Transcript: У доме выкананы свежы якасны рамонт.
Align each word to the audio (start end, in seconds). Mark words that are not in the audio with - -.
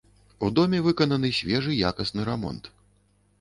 У 0.45 0.47
доме 0.59 0.79
выкананы 0.87 1.31
свежы 1.41 1.77
якасны 1.91 2.27
рамонт. 2.31 2.73